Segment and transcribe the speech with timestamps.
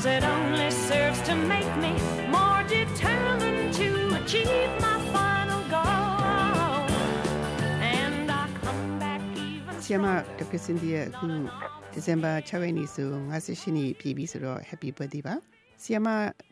[0.00, 1.92] Cause it only serves to make me
[2.36, 6.88] more determined to achieve my final goal.
[7.84, 9.76] And I come back even.
[9.84, 10.06] ဆရာမ
[10.38, 11.26] ဒေါက်တာစင်ဒီယာအခု
[11.92, 15.34] ဒီဇင်ဘာ6ရက်နေ့ဆို58နှစ်ပြည့်ပြီဆိုတော့ happy birthday ပါ
[15.82, 16.08] ဆီယမ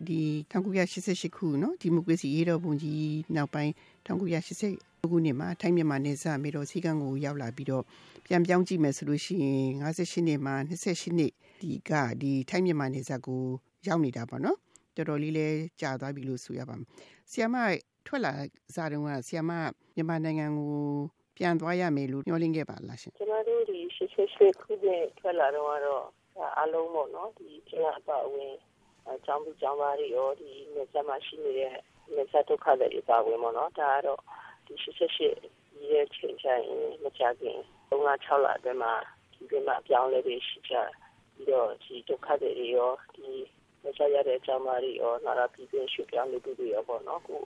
[0.09, 0.21] ဒီ
[0.53, 3.73] 1988ခုနော်ဒီမိုကရေစီရေတော်ဘုံကြီးနောက်ပိုင်း
[4.07, 7.85] 1988ခုနှစ်မှာထိုင်းမြန်မာနယ်စပ်မေတော်စီကံကိုရောက်လာပြီးတော့
[8.29, 11.33] ပြန်ပြောင်းကြည့်မယ်ဆိုလို့ရှိရင်58နှစ်မှာ28နှစ်
[11.63, 11.93] ဒီက
[12.23, 13.43] ဒီထိုင်းမြန်မာနယ်စပ်ကို
[13.87, 14.59] ရောက်နေတာပေါ့နော်
[14.97, 15.49] တော်တော်လေးလဲ
[15.81, 16.87] ကြာသွားပြီလို့ဆိုရပါမယ်
[17.31, 17.57] ဆီယမ
[18.07, 18.33] ထွက်လာ
[18.75, 19.51] စားတုန်းကဆီယမ
[19.95, 20.75] မြန်မာနိုင်ငံကို
[21.37, 26.05] ပြန်သွားရမယ်လို့ညှော်လင့်ခဲ့ပါလားရှင်ကျမတို့ဒီရှစ်ရှစ်ရှစ်ခုနှစ်ထွက်လာတော့ကတော့
[26.59, 28.55] အားလုံးပေါ့နော်ဒီကျင်းအပအဝင်
[29.09, 31.73] အကြောင်းပြကြောင်းသားတွေရောဒီနေစမှာရှိနေတဲ့
[32.15, 34.21] နေစဒုက္ခတွေပါဝင်ပေါ့နော်ဒါကတော့
[34.67, 35.37] ဒီရှစ်ရှစ်ရှစ်
[35.73, 36.65] ဒီရဲ့ချိန်ချိုင်
[37.03, 37.59] မကြခင်
[37.91, 38.93] 3လ6လအတွင်းမှာ
[39.35, 40.75] ဒီကမှာပြောင်းလဲပြီးရှိကြ
[41.35, 43.29] ပြီးတော့ဒီဒုက္ခတွေရောဒီ
[43.83, 47.37] နေစရတဲ့အကြောင်းသားတွေရောနာရာပြည်ပြည့်ရွှေ့ပြောင်းလူတွေရောပေါ့နော်ခု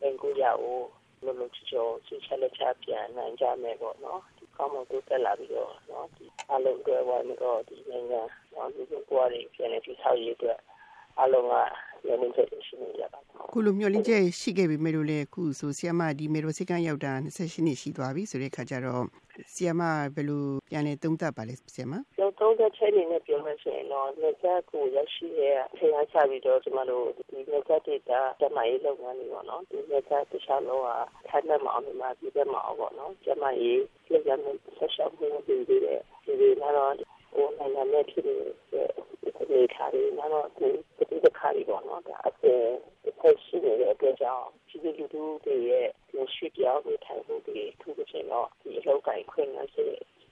[0.00, 0.86] ဘင်ကူရအောင်
[1.24, 8.22] လို့လို့ချောချစ်ချက်လက်ချပြန်နိုင်ကြမယ်ပေါ့နော်ဒီကောင်းမကိုတက်လာပြီးတော့နော်ဒီအလုံးတွေဝိုင်းတော့ဒီနိုင်ငံ
[8.54, 10.58] နော်ဒီကိုပွားတွေပြန်နေပြီးဆောက်ရည်အတွက်
[11.20, 11.54] အလုံးက
[12.06, 19.04] လည်းနေချက်ရှိနေကြပါဘူးခုလိုမျိုးလင်းချက်ရှိခဲ့ပြီမဲ့လို့လေခုဆိုဆီယမဒီမေရိုစိကန်ရောက်တာ28နှစ်ရှိသွားပြီဆိုတဲ့ခါကျတော့
[19.54, 19.82] ဆီယမ
[20.14, 30.90] ဘယ်လိုပြန်လဲသုံးသပ်ပါလဲဆီယမကျောင်းသုံးတဲ့ချက်တွေနဲ့ပြောမယ်ဆိုရင်တော့နေချက်ကိုရရှိရဲ့ထေရချပြီးတော့ကျမတို့ဒီနေချက်ဒေတာကျမရေးလုပ်ငန်းတွေပေါ့နော်ဒီနေချက်တခြားလုံးက
[31.28, 36.94] ထိုင်မဲ့မအောင်မှာပြည်သက်မအောင်ပေါ့နော်ကျမရေးလက်ရမယ်ဆက်ရှောက်မှုတွေတွေတဲ့ဒီတွေကတော့
[37.34, 38.36] ဟိုနိုင်ငံနဲ့ဖြစ်နေ
[38.72, 38.88] တဲ့
[39.50, 40.68] ဒီခါတွေကတော့ဒီ
[41.10, 42.46] ဒီတခါတွေပေါ့နော်ဒါအကျ
[43.20, 49.88] ဆက်ရှိနေတဲ့အတွက်ကြောင့်ဒီလူလူတွေရဲ့ရွှေပြောင်းနေထိုင်မှုတွေထူးခြားတော့ဒီအလောက်ကိုင်ခွင့်နဲ့ဆို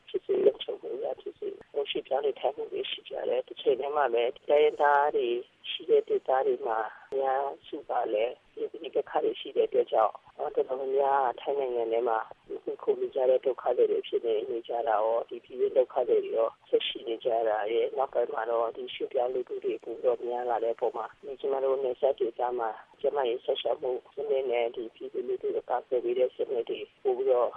[0.09, 5.29] ဖြစ်စေလို့ချုပ်လို့ရဖြစ်စေဟိုရှိ ပြောင်းနေထိုင်မှုတွေရှိကြတယ်တစ်ချိန်တည်းမှာပဲတိုင်းသားတွေ
[5.71, 6.79] ရှိတဲ့ဒေသတွေမှာ
[7.19, 12.19] များစုပါလဲဒီဒီကခါတွေရှိတဲ့အတွက်ကြောင့်တော့တော်တော်များထိုင်းနိုင်ငံထဲမှာ
[12.65, 22.71] ဒီခုနေကြတဲ့ဒုက္ခတွေဖြစ်နေနေကြတာရောဒီပြည်ဒုက္ခတွေရောဆက်ရှိနေကြတာရဲ့နောက်ပိုင်းမှာတော့ဒီရှိပြောင်းလူတွေပူတော့များလာတဲ့ပုံမှာဒီကျမတို့နေဆက်ဒေသမှာ
[23.01, 27.51] ကျမရေးဆက်ဆက်မှုစနစ်နဲ့ဒီပြည်သူလူထုကပတ်သက်ပြီးတဲ့စနစ်တွေပို့ပြီးတော့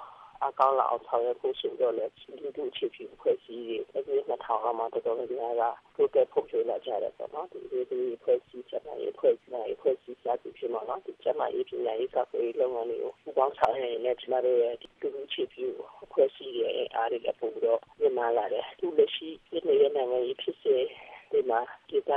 [0.48, 2.06] အကောင်းလာအောင်ဆောင်ရွက်ဖို့ဆိုတော့လေ
[2.42, 7.60] လူထုအခြေပြုဖွဲ့စည်းရေးအဲဒီနှစ်ထောင်ကမှတော်တော်များများကတိုးတက်ဖို့ကြိုးလာကြတယ်ပေါ့နော်ဒီ
[7.92, 15.68] ဒီဖွဲ့စည်းချက်နဲ့ဖွဲ့စည်းနဲ့ဖွဲ့စည်းစာသူဖြစ်မှာနော်ဒီချက်မှရေးပြညာရေးကပေးလုပ်ငန်းတွေကိုပူပေါင်းဆောင်ရွက်နေကျမတို့ရဲ့ဒီလူထုအခြေပြု
[16.14, 20.76] ဖွဲ့စည်းရဲ့အားတွေလည်းပို့ပြီးတော့ပြန်လာတယ်သူလက်ရှိဒီနေ့နိုင်ငံရေးဖြစ်စေ
[21.32, 22.12] ဒီမှာဒီက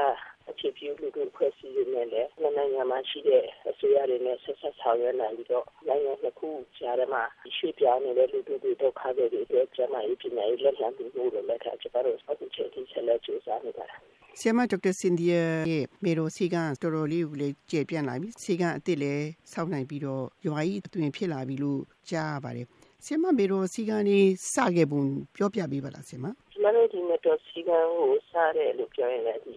[0.51, 6.49] အခြေပြုလူထုဖွဲ့စည်းရင်းနဲ့လည်းနိုင်ငံမှာရှိတဲ့အစိုးရတွေနဲ့ဆက်ဆက်ဆောင်ရွက်နိုင်ပြီးတော့နိုင်ငံတစ်ခု
[6.79, 7.23] ကြားထဲမှာ
[7.57, 13.97] ရွှေ့ပြောင်းနေတဲ့လူထုတွေဒုက္ခတွေတွေအတွက်ကျန်းမာရေးပညာရေးလက်လှမ်းပြီးမှုတွေလည်းထားကြပါတော့အခုချိန်ထိဆက်လက်ကြိုးစားနေပါတာ
[14.41, 21.81] ဆီယမဒေါက်တာစင်ဒီယာရဲ့မေရိုစီကန်တော်တော်လေးကိုလည်းကျေပြန့်လာပြီစီကန်အစ်စ်လည်းစောင့်နိုင်ပြီးတော့ရွာကြီးအသွင်ဖြစ်လာပြီလို့
[22.11, 22.67] ကြားရပါတယ်
[23.05, 25.03] ဆီယမမေရိုစီကန်လေးစခဲ့ပုံ
[25.37, 29.55] ပြောပြပေးပါလားဆီယမကျမတို့ဒီမတော်စီကံကိုစားတယ်လို့ပြောရင်လည်းဒီ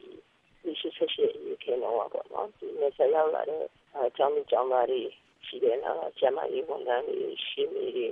[0.70, 3.64] ဒီရှိရှိရှိရေခဲတော့ပါပေါ့နော်ဒီနဲ့ဆက်ရောက်လာတဲ့
[3.96, 5.02] အကြောင်းကြောင်းသားတွေ
[5.46, 8.08] ရှိတယ်နော်ကျမကြီးဝန်ထမ်းတွေရှိနေတွေ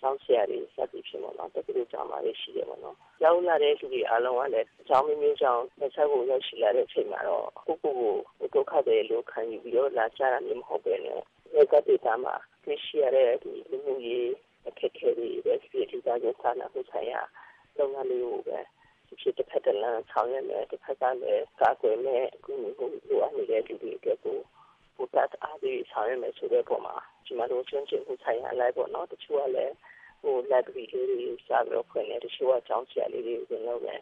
[0.00, 11.20] ကျောင်းဆရာတွေစသည်ဖြစ်မှာနော်တကယ်ကြောင်းသားတွေရှိတယ်ပေါ့နော်ရောက်လာတဲ့လူတွေအားလုံးကလည်းအကြောင်းမျိုးမျိုးကြောင့်လက်ဆက်ကိုရောက်ရှိလာတဲ့အချိန်မှာတော့ကိုကိုကိုဒုက္ခတွေလို့ခံယူပြီးတော့လာကြတာမျိုးမဟုတ်ပဲနဲ့
[11.52, 14.28] ဒီကတိတာမှာတွေ့ရှိရတဲ့ဒီလူမျိုးရေး
[14.68, 17.20] အခက်အခဲတွေပဲဖြစ်ဖြစ်ဒီကကြဆာနာဖို့ဆိုင်ရာ
[17.78, 18.58] လုပ်ငန်းလေးကိုပဲ
[19.20, 22.82] ဖြစ်တစ်ဖက်တလမ်းဆောင်ရွက်မယ်တစ်ဖက်ကလည်းကာကွယ်မယ်အခုလိုအ
[23.26, 24.38] ပ်နေတဲ့လူတွေအတွက်ကို
[24.96, 29.74] ပို့တတ်အားတွေဆောင်ရွက်မယ်ဆိုတဲ့ပုံမှာဒီမှာတော့ချင်းချင်းကိုဆိုင်ရာလိုက်ပေါ့နော်တချို့ကလည်း
[30.22, 33.96] ဟို library လေးတွေစာပြီးတော့ဖွင့်နေတချို့ကကျောင်းဆရာလေးတွေဝင်လို့ပဲ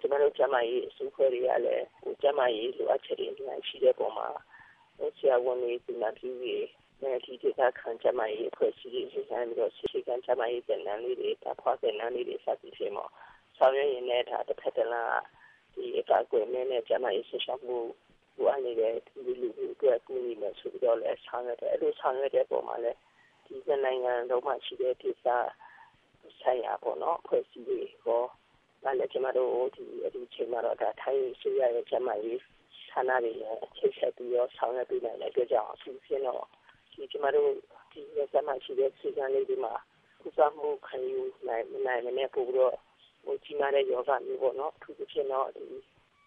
[0.00, 4.28] ကျမတို့ကျမကြီးအစုဖွဲ့တွေကလည်းဟိုကျမကြီးလိုအပ်ချက်တွေအများကြီးရှိတဲ့ပုံမှာ
[5.18, 6.64] ဆရာဝန်တွေဒီမှာပြည်ပြီး
[7.00, 13.10] အဲဒီဒေသခံကျမကြီးဖွဲ့စည်းရေးစီစဉ်ပြီးတော့စီကံကျမကြီးတဲ့နန်းလေးတွေတဖွားတဲ့နန်းလေးတွေစသည်ဖြင့်ပေါ့
[13.62, 15.22] ဆောင်ရွက်ရင်လည်းဒါတစ်ဖက်တစ်လမ်း
[15.74, 17.78] ဒီအကာအကွယ်နဲ့ကျမရေးဆက်ရှောက်မှု
[18.36, 22.98] ဟိုအနေနဲ့ဒီလူလူအတွက်ကူညီမယ်ဆိုပြီးတော့လည်းဆောင်ရွက်တယ်အဲ့လိုဆောင်ရွက်တဲ့ပုံမှာလည်း
[23.46, 23.54] ဒီ
[23.84, 25.28] နိုင်ငံလုံးမှာရှိတဲ့ဒေသ
[26.40, 28.22] ဆိုင်ရာပေါ့နော်ဖွဲ့စည်းရေးဟော
[28.84, 32.40] ဒါလည်းကျမတို့ဒီအဒီချိန်မှာတော့ဒါထိုင်းရှိရရဲ့ကျမရေး
[32.90, 36.44] ဌာနတွေနဲ့ချိတ်ဆက်ပြီးတော့ဆောင်ရွက်ပေးနိုင်တဲ့အတွက်ကြောင့်အစီအစဉ်တော့
[36.92, 37.50] ဒီကျမတို့
[37.92, 38.00] ဒီ
[38.32, 39.74] ကျမရှိတဲ့စီကံလေးတွေမှာ
[40.20, 42.76] ကုသမှုခံယူနိုင်နိုင်မယ်ပို့ပြီးတော့
[43.24, 45.66] ဟိုကြီးမားတဲ့ယောဂမျိုးပေါ့နော်အထူးသဖြင့်တော့ဒီ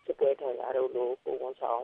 [0.05, 1.83] စပွဲထိုင်ရတော့လို့ပုံဝန်ဆောင်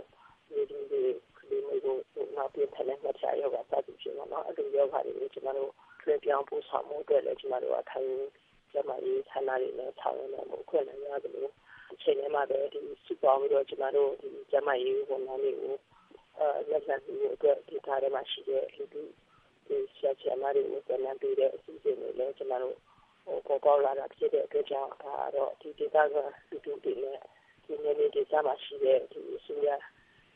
[0.50, 1.02] ဒီဒီဒီ
[1.38, 1.82] ကလေးမျိုး
[2.14, 5.72] ကိုနောက်ပြထက်လက်မှတ်ချယောဂစသဖြင့်ပေါ့နော်အဲ့ဒီယောဂတွေကိုကျွန်တော်တို့
[6.02, 8.12] ထွေပြောင်းပို့ဆောင်မှုအတွက်လည်းကျွန်တော်တို့အထိုင်
[8.72, 11.52] ကျမကြီးဌာနတွေနဲ့ဆောင်ရွက်နိုင်မှုခွင့်နိုင်ရတယ်လို့
[11.94, 15.76] အချိန်ထဲမှာပဲဒီစုပေါင်းပြီးတော့ကျမတို့ဒီကျမကြီးဝန်ထမ်းတွေကို
[16.38, 19.04] အဲလက်ခံပြီးအတွက်ဒီထားထဲမှာရှိတဲ့လူတွေ
[19.68, 22.89] ဒီဆရာဆရာမတွေကိုပြန်လည်ပြီးတဲ့အစီအစဉ်တွေလည်းကျမတို့ဟို
[23.26, 26.16] ပေါ်ပေါက်လာတာဖြစ်တဲ့အတွက်ကြောင့်ဒါတော့ဒီဒေသက
[26.50, 27.20] လူတွေတွေနဲ့
[27.66, 29.76] ဒီနေ့နေ့ဒေသမှာရှိတဲ့ဒီဆရာ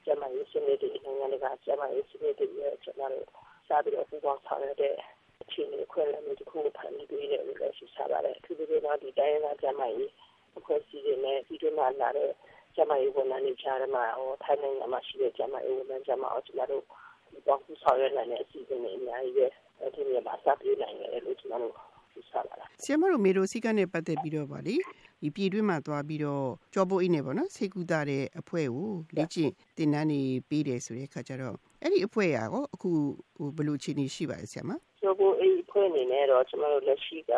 [0.05, 3.25] ကျမကြီးစနစ်တွေနိုင်ငံတကာကျမကြီးစနစ်တွေရဲ့ကျမတို့
[3.67, 4.95] စားပြီးတော့ပူပေါင်းဆောင်ရတဲ့
[5.41, 10.11] အခြေအနေခွင့်လည်းတစ်ခုဖန်တီးပေးတယ်လို့လည်းရှိစားပါတယ်သူတို့ကဒီတိုင်းရင်းသားကျမကြီး
[10.57, 12.31] အဖွဲ့အစည်းတွေနဲ့ဒီလိုမှလာတဲ့
[12.75, 16.83] ကျမကြီးဝန်ထမ်းတွေကြားမှာဟိုထိုင်းနိုင်ငံမှာရှိတဲ့ကျမကြီးဝန်ထမ်းကျမအောင်ကျမတို့
[17.31, 21.75] ဒီပေါင်းဆောင်ရနိုင်တဲ့အစီအစဉ်တွေအများကြီးပဲဒီနေ့မှာစပြီးနိုင်တယ်လို့ကျမတို့
[22.13, 24.75] ရှိစားပါလားဆီယမတို့မေတို့စီကနဲ့ပတ်သက်ပြီးတော့ဗာလေ
[25.21, 32.91] ဒီပြည်တွင်းမှာသွားပြီးတော့ကြောပိုးအိနေပေါ့နော်စေကူတာတဲ့အဖွဲ့ကိုလေ့ကျင့်တင်နန်းနေပေးတယ်ဆိုတဲ့ခါကျတော့အဲ့ဒီအဖွဲ့ရာကိုအခု
[33.35, 34.71] ဟိုဘယ်လိုအခြေအနေရှိပါလဲဆီယမ
[35.01, 37.33] ကြောပိုးအိအဖွဲ့အနေနဲ့တော့ကျမတို့လက်ရှိက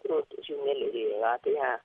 [0.00, 1.76] သူတို့ယူနေလေတွေကတရား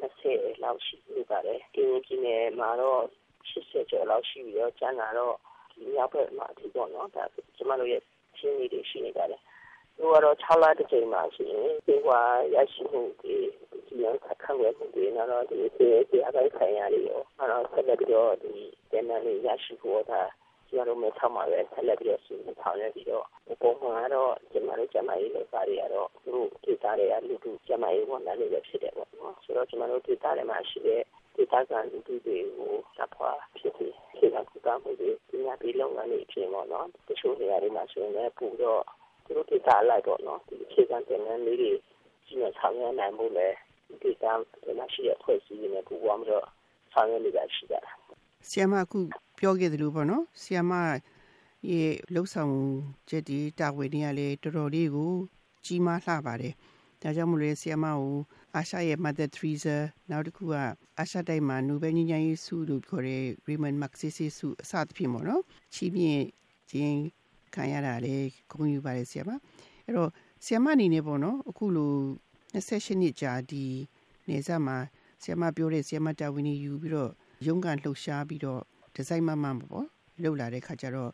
[0.00, 3.02] 20လောက်ရှိနေပါတယ်။ဒီပြည်နယ်မှာတော့
[3.48, 5.34] 80ကျော်လောက်ရှိပြီးတော့ကျန်တာတော့
[5.72, 7.22] ဒီရောက်ဘက်မှာအထိပေါ့နော်။ဒါ
[7.56, 8.02] ကျမတို့ရဲ့
[8.38, 9.40] ရှင်းနေတွေရှိနေပါတယ်။
[10.00, 12.20] သူကတော့6လတစ်ချိန်မှာရှိရင်ဒီကွာ
[12.54, 13.34] ရရှိမှုဒီ
[13.86, 18.52] ဒီရောက်ခံရမှုတွေတော့ဒီဒီဒီအတိုင်းခံရတယ်ရော။အဲ့တော့ဆက်လက်ပြီးတော့ဒီ
[18.90, 20.22] တန်တန်လေးရရှိဖို့ဒါ
[20.68, 23.24] ကျမတို့မဲ့ထောက်မှာပဲဆက်လက်ပြီးတော့စီစဉ်ဆောင်ရွက်ပြီးတော့
[23.62, 31.02] ပုံမှန်ကတော့ကျမတို့ကျမရေးလုပ်သားတွေကတော့သူတို့ဒေသတွေကလူထုကျမရေးဝန်ထမ်းတွေပဲဖြစ်တယ်ပေါ့နော်ဆိုတော့ကျမတို့ဒေသတွေမှာရှိတဲ့
[31.36, 38.82] ဒေသခံလူထုတွေကိုတပ်ဖွာဖြစ်ပြီးခေတ်ကကုသမှုတွေပညာပေးလုပ်ငန်းတွေဖြစ်ပေါ့နော်တချို့နေရာတွေမှာဆိုရင်လည်းပူတော့
[39.30, 41.72] သူတို့ဒေသလိုက်ပေါ့နော်ဒီခေတ်ကတင်တဲ့လေးတွေ
[42.26, 43.56] ကြီးနဲ့ဆောင်ရွက်နိုင်မှုလည်း
[43.88, 44.24] ဒေသ
[44.62, 46.46] တွေမှာရှိတဲ့ဖွဲ့စည်းတွေနဲ့ပူပေါင်းပြီးတော့
[46.92, 47.80] ဆောင်ရွက်နေတာရှိတာ
[48.48, 48.98] ဆီယမအခု
[49.38, 50.72] ပြောခဲ့သလိုပေါ့နော်ဆီယမ
[51.70, 52.54] ရဲ့လှုပ်ဆောင်
[53.08, 55.12] ချက်ဒီတာဝန်တွေကလည်းတော်တော်လေးကို
[55.64, 56.54] ကြီးမားလှပါတယ်
[57.02, 58.14] ဒါကြောင့်မလို့ဆီယမကို
[58.56, 59.76] အာရှရဲ့ Mother Teresa
[60.10, 60.54] နောက်တစ်ခုက
[60.98, 65.42] အာရှတိုက်မှာနိုဘယ်ငြိမ်းချမ်းရေးဆုလို့ခေါ်တဲ့ Raymond Magsaysay ဆုအစသဖြင့်ပေါ့နော်
[65.74, 66.24] ချီးမြှင့်
[66.70, 66.98] ခြင်း
[67.54, 68.14] ခံရတာလေ
[68.50, 69.30] ဂုဏ်ယူပါတယ်ဆီယမ
[69.84, 70.10] အဲ့တော့
[70.44, 71.92] ဆီယမအနေနဲ့ပေါ့နော်အခုလို
[72.54, 73.64] 28နှစ်ကြာဒီ
[74.28, 74.76] နေဆက်မှာ
[75.22, 77.10] ဆီယမပြောတဲ့ဆီယမတာဝန်ယူပြီးတော့
[77.46, 78.60] ရုန်းကန်လှုပ်ရှားပြီးတော့
[78.94, 79.86] ဒီဇိုင်းမမပေါ့
[80.22, 81.10] လှုပ်လာတဲ့ခါကျတော့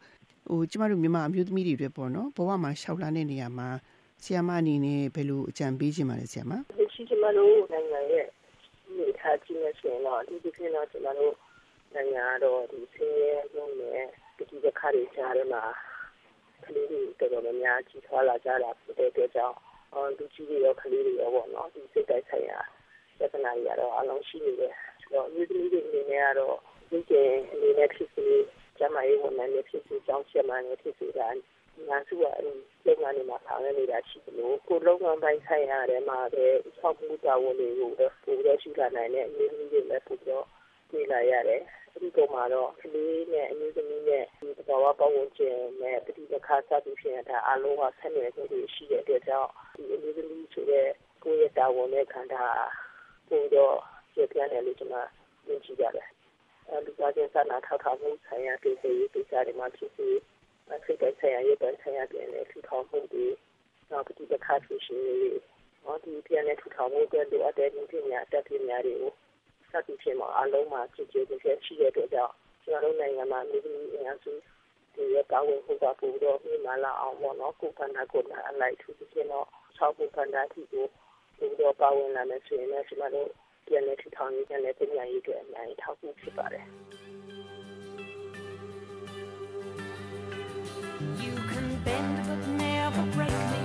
[0.51, 3.69] ဟိုကျမတို့မြန်မာအမျိုးသမီးတွေအတွက်ပေါ့နော်ဘဝမှာရှောက်လာတဲ့နေရာမှာ
[4.23, 8.27] ဆီယမအနေနဲ့ဘယ်လိုအကြံပေးချင်ပါလဲဆီယမဒီရှိကျမတို့နိုင်ငံရဲ့
[8.97, 11.35] နေထားခြင်းနဲ့ဆိုရင်တော့ဒီဒီကနေ့တော့ကျမတို့
[11.95, 14.07] နိုင်ငံတော့ဒီဆင်းရဲမှုနဲ့
[14.37, 15.63] ဒီဒီခါရီကြားထဲမှာ
[16.67, 19.57] ကလေးတွေတော်တော်များများကြီးထွားလာကြတာဖြစ်တဲ့အတွက်ကြောင့်
[19.95, 22.61] အော်လူကြီးတွေရောကလေးတွေရောပေါ့နော်ဒီစိတ်တိုင်းဆိုင်ရာ
[23.19, 26.57] ပြဿနာတွေကတော့အလုံးရှိနေတယ်ဆိုတော့ဒီဒီတွေအနေနဲ့ကတော့
[26.91, 28.27] ဒီကျင်းအနေနဲ့ဖြစ်စီ
[28.79, 31.29] ကျမရေးဝန်ထမ်းတွေဖြစ်စီကြောင်းချက်မှန်တွေဖြစ်စီတာ
[31.89, 32.43] ငါစုကအဲ့
[32.87, 36.47] လုပ်ငန်းတွေမှာဆောင်ရွက်နေတာရှိတယ်လို့ကိုလုပ်ငန်းပိုင်းဆိုင်ရာထဲမှာပဲ
[36.79, 40.47] ဆောက်မှုတာဝန်တွေကိုပဲပို့ရရှိလာနိုင်တဲ့အမျိုးသမီးတွေလည်းပို့တော့
[40.91, 41.63] တွေ့လာရတယ်
[42.03, 50.89] ဒီကောင်မှာတော့ကလေးနဲ့အမျိုးသမီးနဲ့ဒီသဘာဝပတ်ဝန်းကျင်နဲ့ပဋိပက္ခစသည်ဖြင့်ဒါအလုံးကဆက်နွယ်မှုတွေရှိတဲ့အတွက်ကြောင့်ဒီအမျိုးသမီးဆိုတဲ့
[51.25, 52.45] ကိုယ့်ရဲ့တာဝန်နဲ့ခံတာ
[53.29, 53.77] ပို့တော့
[54.15, 55.09] ပြပြတယ်လို့ကျွန်တော်
[55.47, 56.09] မြင်ကြည့်ရတယ်
[56.85, 60.19] လူသားချင်းစာနာထောက်ထားမှုဆိုင်ရာကိစ္စရေးကိစ္စတွေမှာဖြစ်ပြီး
[60.85, 63.27] စိတ်တိုင်းဆိုင်ရာရေးတိုင်းဆိုင်ရာပြန်လည်ထူထောင်မှုတွေ
[63.91, 65.31] နောက်ပဋိပက္ခဖြစ်ရှင်တွေ
[65.85, 69.13] ဟောဒီပြန်လည်ထူထောင်မှုအတွက်လိုအပ်တဲ့နည်းပညာအတတ်ပညာတွေကို
[69.77, 74.33] စသည်ဖြင့်မှာအလုံးမှာကြည့်ကြည့်ကြရှိတဲ့အတွက်ကြောင့်ကျွန်တော်တို့နိုင်ငံမှာမြေကြီးအများစု
[74.95, 80.87] ဒီရကောင်းမှုကပို့တော့ဒီမှာလာအောင်ပေါ့နော်ကိုကန္နာကိုနာအလိုက်ထူးခြားတော့ဆောက်ဖို့ကန္နာတီကို
[81.39, 83.29] ဒီတော့ပါဝင်လာမယ်ဆိုရင်လည်းကျွန်တော်တို့
[83.67, 86.67] ပြန်လည်ထူထောင်ရေးပြန်လည်ပြင်ရရေးအတွက်အများကြီးထောက်ကူဖြစ်ပါတယ်
[91.25, 93.63] You can bend but never break me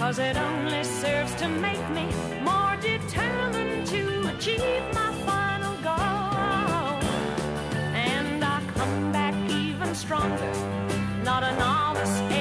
[0.00, 2.06] Cause it only serves to make me
[2.48, 3.67] more determined to
[4.48, 7.00] achieve my final goal.
[7.94, 10.52] And I come back even stronger,
[11.24, 12.37] not a novice.